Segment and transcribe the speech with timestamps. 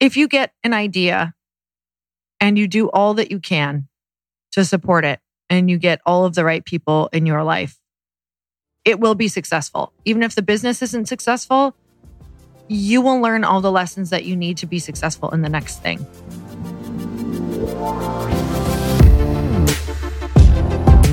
[0.00, 1.34] if you get an idea
[2.40, 3.88] and you do all that you can
[4.52, 7.78] to support it and you get all of the right people in your life,
[8.84, 9.92] it will be successful.
[10.04, 11.74] Even if the business isn't successful,
[12.68, 15.82] you will learn all the lessons that you need to be successful in the next
[15.82, 16.06] thing.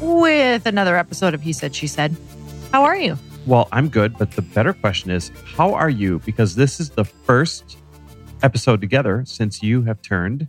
[0.00, 2.16] with another episode of He Said, She Said.
[2.72, 3.18] How are you?
[3.46, 6.20] Well, I'm good, but the better question is, how are you?
[6.20, 7.76] Because this is the first
[8.42, 10.48] episode together since you have turned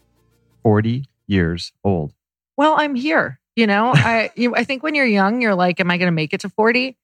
[0.63, 2.13] 40 years old.
[2.57, 3.39] Well, I'm here.
[3.55, 6.11] You know, I you, I think when you're young, you're like, am I going to
[6.11, 6.97] make it to 40?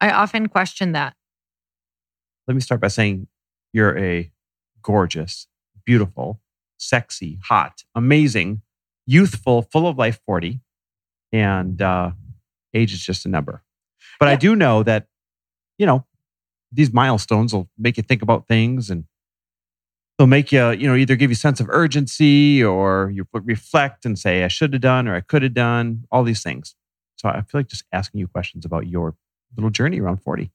[0.00, 1.14] I often question that.
[2.46, 3.26] Let me start by saying
[3.72, 4.30] you're a
[4.82, 5.46] gorgeous,
[5.84, 6.40] beautiful,
[6.78, 8.62] sexy, hot, amazing,
[9.06, 10.60] youthful, full of life 40
[11.32, 12.10] and uh,
[12.74, 13.62] age is just a number.
[14.18, 14.32] But yeah.
[14.32, 15.06] I do know that,
[15.78, 16.04] you know,
[16.72, 19.04] these milestones will make you think about things and
[20.18, 24.04] they'll make you, you know, either give you a sense of urgency or you reflect
[24.04, 26.74] and say, I should have done or I could have done, all these things.
[27.16, 29.16] So I feel like just asking you questions about your
[29.56, 30.50] little journey around 40.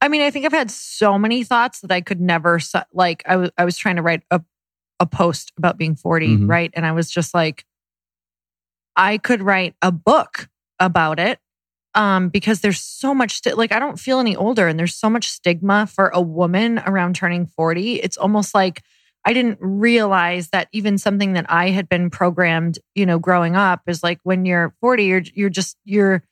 [0.00, 2.58] I mean, I think I've had so many thoughts that I could never,
[2.92, 4.42] like, I was, I was trying to write a,
[4.98, 6.46] a post about being 40, mm-hmm.
[6.46, 6.70] right?
[6.74, 7.64] And I was just like,
[8.96, 11.38] I could write a book about it
[11.94, 15.08] um, because there's so much, st- like, I don't feel any older and there's so
[15.08, 18.00] much stigma for a woman around turning 40.
[18.00, 18.82] It's almost like
[19.24, 23.82] I didn't realize that even something that I had been programmed, you know, growing up
[23.86, 26.24] is like when you're 40, you're, you're just, you're,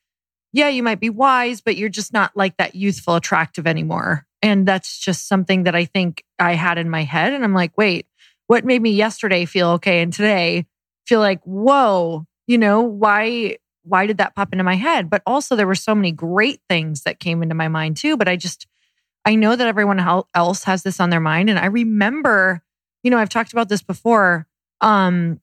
[0.53, 4.27] yeah, you might be wise, but you're just not like that youthful, attractive anymore.
[4.43, 7.33] And that's just something that I think I had in my head.
[7.33, 8.07] And I'm like, wait,
[8.49, 10.67] what made me yesterday feel okay and today
[11.07, 15.09] feel like, whoa, you know, why why did that pop into my head?
[15.09, 18.29] But also there were so many great things that came into my mind too, but
[18.29, 18.67] I just
[19.25, 19.99] I know that everyone
[20.35, 22.63] else has this on their mind and I remember,
[23.03, 24.47] you know, I've talked about this before
[24.83, 25.41] um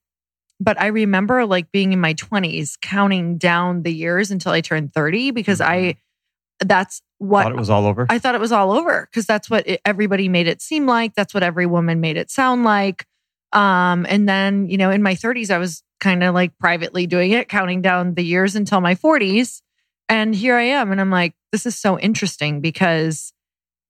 [0.62, 4.94] but I remember like being in my 20s counting down the years until I turned
[4.94, 6.68] 30 because I mm-hmm.
[6.68, 8.06] that's what thought it was all over.
[8.08, 11.16] I thought it was all over because that's what it, everybody made it seem like.
[11.16, 13.08] That's what every woman made it sound like.
[13.52, 17.32] Um, and then, you know, in my 30s, I was kind of like privately doing
[17.32, 19.62] it, counting down the years until my 40s.
[20.08, 20.92] And here I am.
[20.92, 23.34] And I'm like, this is so interesting because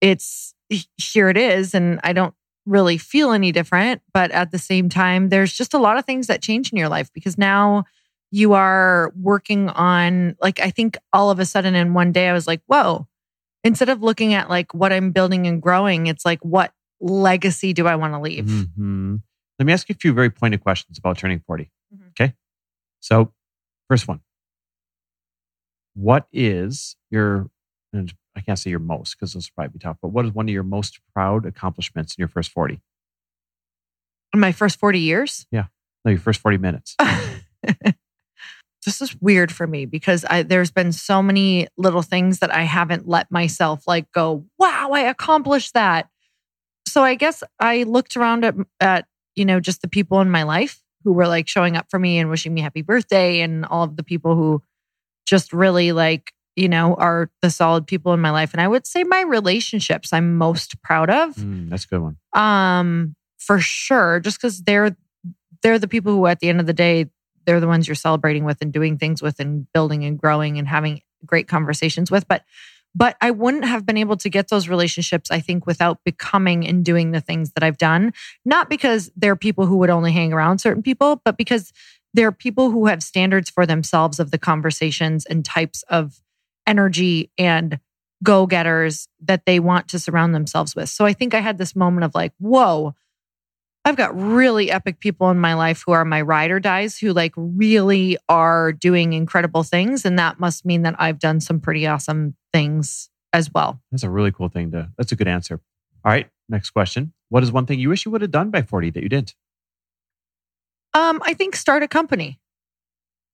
[0.02, 0.54] it's
[0.98, 1.74] here it is.
[1.74, 2.34] And I don't
[2.66, 4.02] really feel any different.
[4.14, 6.90] But at the same time, there's just a lot of things that change in your
[6.90, 7.86] life because now
[8.32, 12.34] you are working on, like, I think all of a sudden in one day, I
[12.34, 13.08] was like, whoa,
[13.64, 16.72] instead of looking at like what I'm building and growing, it's like, what
[17.02, 18.46] legacy do I want to leave?
[18.46, 19.16] Mm-hmm.
[19.60, 21.70] Let me ask you a few very pointed questions about turning 40.
[21.94, 22.08] Mm-hmm.
[22.10, 22.34] Okay.
[23.02, 23.34] So,
[23.90, 24.22] first one
[25.96, 27.50] What is your,
[27.92, 30.48] and I can't say your most because will probably be tough, but what is one
[30.48, 32.80] of your most proud accomplishments in your first 40?
[34.34, 35.46] In my first 40 years?
[35.52, 35.66] Yeah.
[36.06, 36.96] No, your first 40 minutes.
[38.86, 42.62] this is weird for me because I, there's been so many little things that I
[42.62, 46.08] haven't let myself like go, wow, I accomplished that.
[46.88, 49.06] So I guess I looked around at, at
[49.40, 52.20] you know, just the people in my life who were like showing up for me
[52.20, 54.62] and wishing me happy birthday and all of the people who
[55.26, 58.54] just really like, you know, are the solid people in my life.
[58.54, 61.36] And I would say my relationships I'm most proud of.
[61.36, 62.18] Mm, that's a good one.
[62.34, 64.20] Um, for sure.
[64.20, 64.98] Just because they're
[65.62, 67.06] they're the people who at the end of the day,
[67.46, 70.68] they're the ones you're celebrating with and doing things with and building and growing and
[70.68, 72.28] having great conversations with.
[72.28, 72.44] But
[73.00, 76.84] but I wouldn't have been able to get those relationships, I think, without becoming and
[76.84, 78.12] doing the things that I've done.
[78.44, 81.72] Not because they're people who would only hang around certain people, but because
[82.14, 86.22] they're people who have standards for themselves of the conversations and types of
[86.68, 87.80] energy and
[88.22, 90.90] go getters that they want to surround themselves with.
[90.90, 92.96] So I think I had this moment of like, whoa,
[93.86, 97.14] I've got really epic people in my life who are my ride or dies who
[97.14, 100.06] like really are doing incredible things.
[100.06, 103.82] And that must mean that I've done some pretty awesome things as well.
[103.92, 105.62] That's a really cool thing to, that's a good answer.
[106.04, 106.30] All right.
[106.50, 107.14] Next question.
[107.30, 109.36] What is one thing you wish you would have done by 40 that you didn't?
[110.94, 112.40] Um, I think start a company.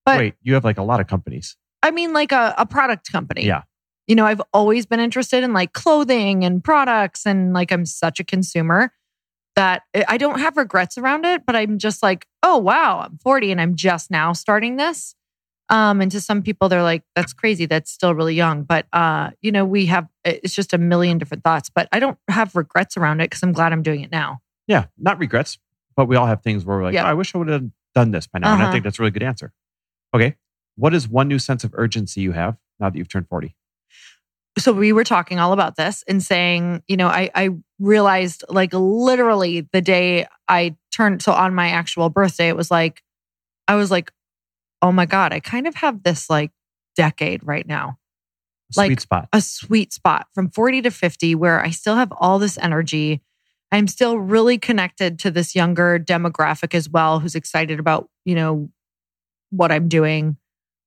[0.06, 1.58] But wait, you have like a lot of companies.
[1.82, 3.46] I mean, like a, a product company.
[3.46, 3.64] Yeah.
[4.08, 8.20] You know, I've always been interested in like clothing and products, and like I'm such
[8.20, 8.92] a consumer.
[9.56, 13.52] That I don't have regrets around it, but I'm just like, oh wow, I'm 40
[13.52, 15.16] and I'm just now starting this.
[15.70, 17.66] Um, and to some people, they're like, that's crazy.
[17.66, 18.64] That's still really young.
[18.64, 21.70] But uh, you know, we have it's just a million different thoughts.
[21.74, 24.40] But I don't have regrets around it because I'm glad I'm doing it now.
[24.68, 25.58] Yeah, not regrets,
[25.96, 27.06] but we all have things where we're like, Yeah.
[27.06, 27.66] oh, I wish I would have
[27.96, 28.54] done this by now.
[28.54, 28.72] And I Uh-huh.
[28.74, 29.54] think that's a really good answer.
[30.14, 30.36] Okay.
[30.76, 33.56] What is one new sense of urgency you have now that you've turned 40?
[34.58, 37.50] So we were talking all about this and saying, you know, I, I
[37.80, 43.02] realized like literally the day I turned, so on my actual birthday, it was like,
[43.68, 44.12] I was like,
[44.82, 46.52] oh my God, I kind of have this like
[46.96, 47.98] decade right now,
[48.78, 49.28] Like- Sweet spot.
[49.34, 53.22] a sweet spot from 40 to 50 where I still have all this energy.
[53.72, 58.70] I'm still really connected to this younger demographic as well, who's excited about, you know,
[59.50, 60.38] what I'm doing.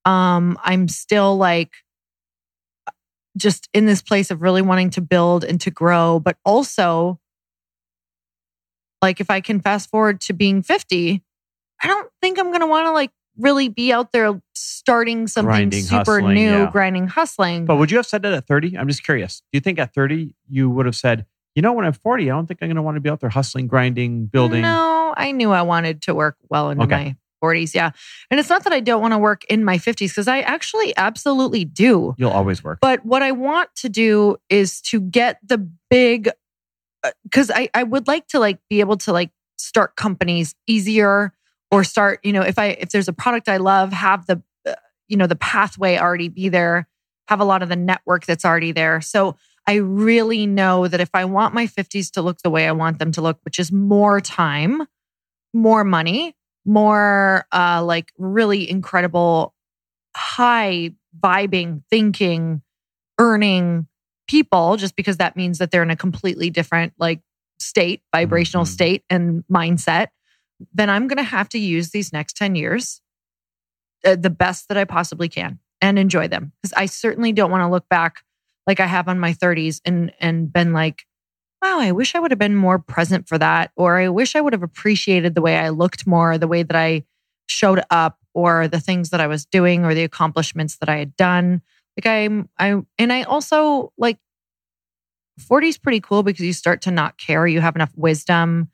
[0.05, 1.73] Um, I'm still like
[3.39, 7.19] just in this place of really wanting to build and to grow, but also
[9.01, 11.23] like if I can fast forward to being 50,
[11.83, 15.83] I don't think I'm gonna want to like really be out there starting something Grinding,
[15.83, 16.71] super hustling, new, yeah.
[16.71, 17.67] grinding, hustling.
[17.67, 18.77] But would you have said that at 30?
[18.77, 19.41] I'm just curious.
[19.53, 21.25] Do you think at 30 you would have said,
[21.55, 23.21] you know, when I'm 40, I don't think I'm going to want to be out
[23.21, 24.63] there hustling, grinding, building?
[24.63, 26.95] No, I knew I wanted to work well into Okay.
[26.95, 27.75] my 40s.
[27.75, 27.91] Yeah.
[28.31, 30.97] And it's not that I don't want to work in my 50s because I actually
[30.97, 32.15] absolutely do.
[32.19, 32.79] You'll always work.
[32.81, 35.59] But what I want to do is to get the
[35.91, 36.31] big,
[37.25, 41.33] because I, I would like to like be able to like start companies easier
[41.71, 44.75] or start, you know, if I, if there's a product I love, have the, uh,
[45.09, 46.89] you know, the pathway already be there,
[47.29, 49.01] have a lot of the network that's already there.
[49.01, 49.37] So
[49.67, 52.99] I really know that if I want my 50s to look the way I want
[52.99, 54.87] them to look, which is more time,
[55.53, 56.35] more money,
[56.69, 59.55] more uh like really incredible
[60.17, 62.63] high vibing thinking
[63.19, 63.87] earning
[64.29, 67.21] people just because that means that they're in a completely different like
[67.59, 68.69] state vibrational Mhm.
[68.69, 70.09] state and mindset
[70.75, 73.01] then i'm going to have to use these next 10 years
[74.05, 77.63] uh, the best that i possibly can and enjoy them because i certainly don't want
[77.63, 78.17] to look back
[78.67, 81.05] like i have on my 30s and and been like
[81.63, 84.41] wow i wish i would have been more present for that or i wish i
[84.41, 87.05] would have appreciated the way i looked more the way that i
[87.49, 91.17] showed up or the things that i was doing or the accomplishments that i had
[91.17, 91.61] done
[91.97, 94.19] like i'm i and i also like
[95.39, 98.71] 40 is pretty cool because you start to not care you have enough wisdom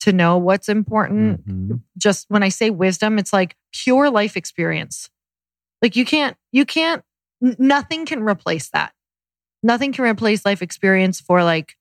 [0.00, 1.80] to know what's important Mhm.
[1.96, 5.10] just when I say wisdom, it's like pure life experience.
[5.82, 7.02] Like you can't, you can't,
[7.40, 8.92] nothing can replace that.
[9.62, 11.76] Nothing can replace life experience for like,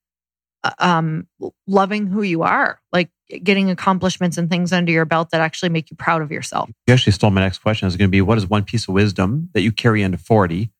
[0.80, 1.28] um,
[1.68, 3.10] loving who you are, like
[3.44, 6.70] getting accomplishments and things under your belt that actually make you proud of yourself.
[6.88, 7.88] You actually stole my next question.
[7.88, 10.72] It's going to be what is one piece of wisdom that you carry into 40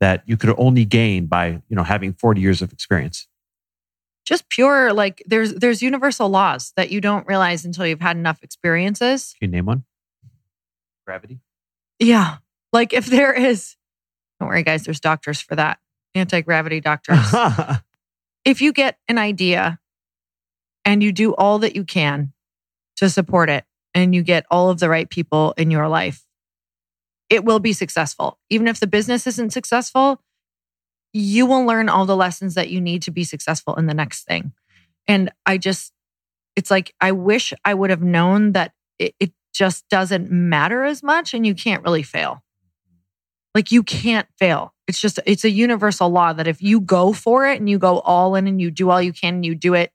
[0.00, 3.26] that you could only gain by, you know, having 40 years of experience?
[4.24, 8.42] Just pure, like there's, there's universal laws that you don't realize until you've had enough
[8.42, 9.34] experiences.
[9.38, 9.84] Can you name one?
[11.06, 11.38] Gravity.
[11.98, 12.38] Yeah.
[12.72, 13.76] Like if there is,
[14.40, 15.78] don't worry guys, there's doctors for that.
[16.14, 17.18] Anti-gravity doctors.
[18.46, 19.78] if you get an idea
[20.84, 22.32] and you do all that you can
[22.96, 26.24] to support it and you get all of the right people in your life,
[27.28, 28.38] it will be successful.
[28.48, 30.22] Even if the business isn't successful,
[31.12, 34.24] you will learn all the lessons that you need to be successful in the next
[34.24, 34.52] thing.
[35.08, 35.92] And I just,
[36.54, 41.02] it's like, I wish I would have known that it, it just doesn't matter as
[41.02, 42.44] much and you can't really fail.
[43.56, 44.74] Like you can't fail.
[44.86, 48.00] It's just, it's a universal law that if you go for it and you go
[48.00, 49.92] all in and you do all you can and you do it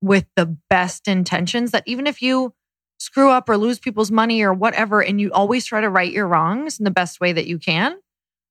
[0.00, 2.54] with the best intentions, that even if you
[3.00, 6.28] screw up or lose people's money or whatever, and you always try to right your
[6.28, 7.98] wrongs in the best way that you can,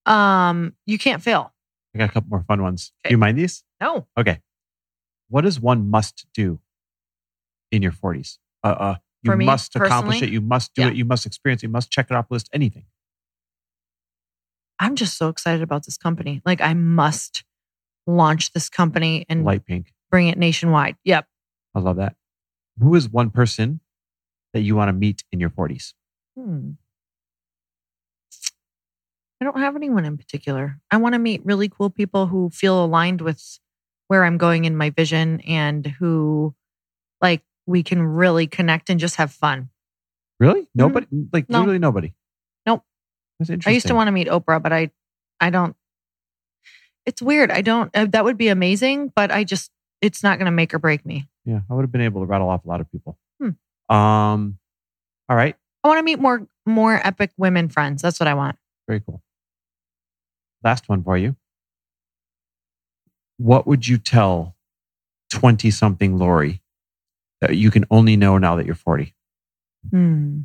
[0.05, 1.53] um, you can't fail.
[1.95, 2.91] I got a couple more fun ones.
[3.05, 3.11] Okay.
[3.11, 3.63] Do you mind these?
[3.79, 4.07] No.
[4.17, 4.41] Okay.
[5.29, 6.59] What is one must do
[7.71, 8.39] in your 40s?
[8.61, 10.27] Uh, uh, you me, must accomplish personally?
[10.27, 10.33] it.
[10.33, 10.89] You must do Yeah.
[10.89, 10.95] it.
[10.95, 11.67] You must experience it.
[11.67, 12.49] You must check it off the list.
[12.51, 12.83] Anything.
[14.79, 16.41] I'm just so excited about this company.
[16.45, 17.43] Like I must
[18.07, 19.93] launch this company and Lite Pink.
[20.09, 20.95] bring it nationwide.
[21.03, 21.25] Yep.
[21.75, 22.15] I love that.
[22.79, 23.81] Who is one person
[24.53, 25.93] that you want to meet in your 40s?
[26.38, 26.71] Hmm.
[29.41, 30.79] I don't have anyone in particular.
[30.91, 33.41] I want to meet really cool people who feel aligned with
[34.07, 36.53] where I'm going in my vision and who
[37.21, 39.69] like we can really connect and just have fun.
[40.39, 40.67] Really?
[40.75, 41.07] Nobody?
[41.31, 41.53] Like Mm-hmm.
[41.53, 41.59] No.
[41.59, 42.13] literally nobody.
[43.39, 44.91] That's I used to want to meet Oprah, but I
[45.39, 45.75] I don't
[47.05, 47.51] It's weird.
[47.51, 50.74] I don't uh, that would be amazing, but I just it's not going to make
[50.74, 51.29] or break me.
[51.46, 53.17] Yeah, I would have been able to rattle off a lot of people.
[53.41, 53.93] Hmm.
[53.93, 54.60] Um,
[55.29, 58.01] all right, I want to meet more more epic women friends.
[58.01, 58.58] That's what I want.
[58.88, 59.22] very cool.
[60.63, 61.36] Last one for you.
[63.38, 64.55] What would you tell
[65.29, 66.62] twenty-something Lori
[67.39, 69.15] that you can only know now that you're 40?
[69.91, 70.39] Hmm.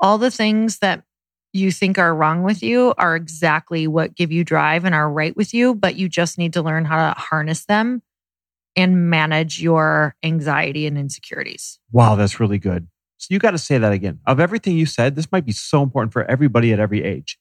[0.00, 1.04] All the things that
[1.52, 5.36] you think are wrong with you are exactly what give you drive and are right
[5.36, 8.02] with you, but you just need to learn how to harness them
[8.76, 11.78] and manage your anxiety and insecurities.
[11.92, 12.88] Wow, that's really good.
[13.16, 14.20] So you got to say that again.
[14.26, 17.38] Of everything you said, this might be so important for everybody at every age.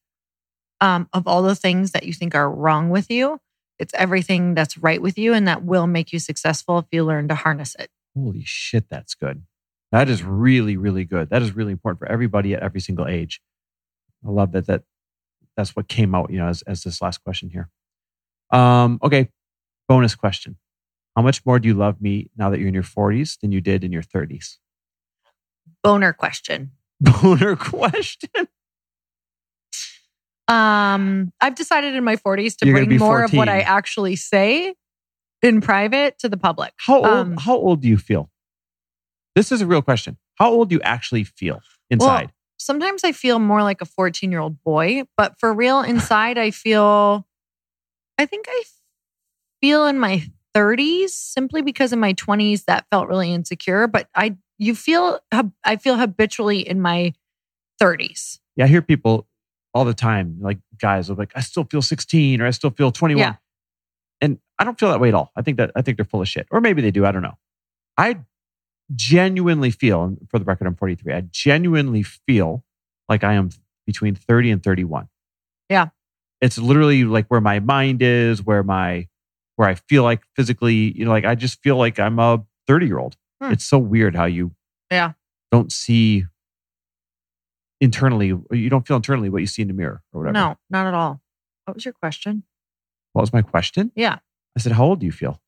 [0.79, 3.39] Um, of all the things that you think are wrong with you,
[3.79, 7.27] it's everything that's right with you and that will make you successful if you learn
[7.27, 7.89] to harness it.
[8.15, 9.43] Holy shit, that's good.
[9.95, 11.29] That is really, really good.
[11.29, 13.39] That is really important for everybody at every single age.
[14.27, 14.67] I love that.
[14.67, 14.83] That
[15.55, 17.69] that's what came out, you know, as, as this last question here.
[18.51, 19.29] Um, okay,
[19.87, 20.57] bonus question:
[21.15, 23.61] How much more do you love me now that you're in your 40s than you
[23.61, 24.57] did in your 30s?
[25.81, 26.71] Boner question.
[26.99, 28.49] Boner question.
[30.49, 33.23] Um, I've decided in my 40s to You're bring more 14.
[33.23, 34.75] of what I actually say
[35.41, 36.73] in private to the public.
[36.75, 37.05] How old?
[37.05, 38.29] Um, how old do you feel?
[39.35, 40.17] This is a real question.
[40.35, 42.25] How old do you actually feel inside?
[42.25, 46.37] Well, sometimes I feel more like a 14 year old boy, but for real, inside,
[46.37, 47.27] I feel,
[48.17, 48.63] I think I
[49.61, 50.23] feel in my
[50.55, 53.87] 30s simply because in my 20s that felt really insecure.
[53.87, 55.19] But I, you feel,
[55.63, 57.13] I feel habitually in my
[57.81, 58.39] 30s.
[58.55, 59.27] yeah, I hear people
[59.73, 62.89] all the time, like guys, are like, I still feel 16 or I still feel
[62.91, 63.19] 21.
[63.19, 63.35] Yeah.
[64.21, 65.31] And I don't feel that way at all.
[65.35, 66.47] I think that I think they're full of shit.
[66.49, 67.05] Or maybe they do.
[67.05, 67.37] I don't know.
[67.97, 68.19] I
[68.93, 71.13] genuinely feel, and for the record, I'm 43.
[71.13, 72.63] I genuinely feel
[73.09, 73.49] like I am
[73.87, 75.07] between 30 and 31.
[75.69, 75.87] Yeah.
[76.41, 79.07] It's literally like where my mind is, where my
[79.55, 82.87] where I feel like physically, you know, like I just feel like I'm a 30
[82.87, 83.15] year old.
[83.41, 83.53] Hmm.
[83.53, 84.51] It's so weird how you
[84.91, 85.13] Yeah.
[85.51, 86.25] don't see
[87.81, 90.33] internally, you don't feel internally what you see in the mirror or whatever.
[90.33, 91.21] No, not at all.
[91.65, 92.43] What was your question?
[93.13, 93.91] What was my question?
[93.95, 94.17] Yeah.
[94.57, 95.41] I said, How old do you feel?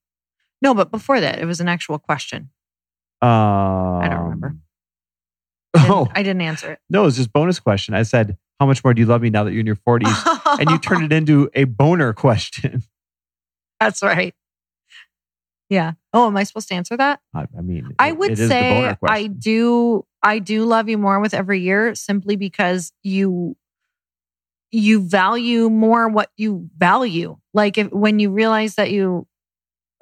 [0.62, 2.50] No, but before that, it was an actual question.
[3.22, 4.56] Um, I don't remember.
[5.74, 6.80] I didn't, Oh, I didn't answer it.
[6.90, 7.94] no, it's just bonus question.
[7.94, 10.60] I said, How much more do you love me now that you're in your 40s?
[10.60, 12.84] and you turned it into a boner question.
[13.80, 14.34] That's right.
[15.70, 15.94] Yeah.
[16.14, 17.20] Oh, am I supposed to answer that?
[17.36, 21.20] I, I mean, I it- would it say I do I do love you more
[21.20, 23.56] with every year simply because you
[24.72, 27.38] you value more what you value.
[27.54, 29.28] Like if when you realize that you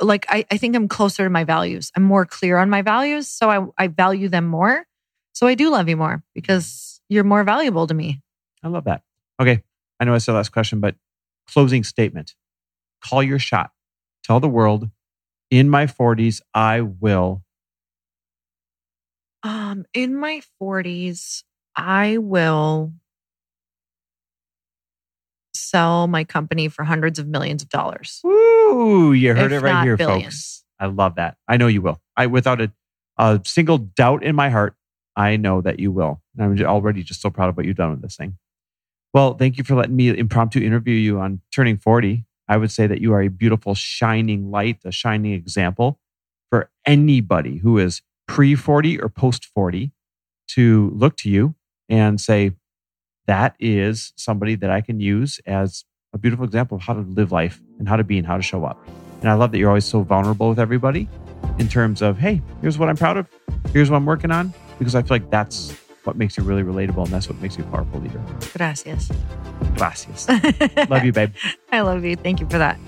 [0.02, 1.92] like I, I think I'm closer to my values.
[1.96, 3.30] I'm more clear on my values.
[3.30, 4.86] So I, I value them more.
[5.34, 8.22] So I do love you more because you're more valuable to me.
[8.64, 9.02] I love that.
[9.40, 9.64] Okay.
[10.00, 10.96] I know I said last question, but
[11.48, 12.36] closing statement.
[13.04, 13.72] Call your shot.
[14.24, 14.90] Tell the world
[15.52, 17.44] in my 40s, I will.
[19.44, 21.44] Um, in my 40s,
[21.76, 22.94] I will
[25.70, 28.22] sell my company for hundreds of millions of dollars.
[28.26, 30.26] Ooh, You heard it right here, billions.
[30.26, 30.64] folks.
[30.80, 31.38] I love that.
[31.48, 32.02] I know you will.
[32.18, 32.72] I, without a,
[33.18, 34.76] a single doubt in my heart,
[35.16, 36.22] I know that you will.
[36.38, 38.38] And I'm already just so proud of what you've done with this thing.
[39.14, 42.26] Well, thank you for letting me impromptu interview you on turning 40.
[42.50, 46.00] I would say that you are a beautiful, shining light, a shining example
[46.50, 49.92] for anybody who is pre 40 or post 40
[50.50, 51.56] to look to you
[51.88, 52.52] and say,
[53.28, 57.32] that is somebody that I can use as a beautiful example of how to live
[57.32, 58.86] life and how to be and how to show up.
[59.22, 61.10] And I love that you're always so vulnerable with everybody
[61.60, 63.28] in terms of, hey, here's what I'm proud of,
[63.72, 65.72] here's what I'm working on, because I feel like that's
[66.04, 68.22] what makes you really relatable and that's what makes you a powerful leader.
[68.56, 69.12] Gracias.
[69.76, 70.28] Gracias.
[70.90, 71.32] love you, babe.
[71.72, 72.16] I love you.
[72.16, 72.80] Thank you for that.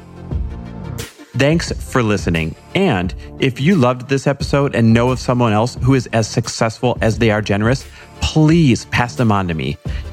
[1.37, 2.55] Thanks for listening.
[2.73, 6.97] And if you loved this episode and know of someone else who is as successful
[7.01, 7.85] as they are generous,
[8.21, 9.77] please pass them on to me.